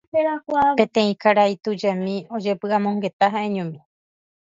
peteĩ 0.77 1.11
karai 1.25 1.51
tujami 1.67 2.15
ojepy'amongeta 2.39 3.25
ha'eñomi 3.37 3.79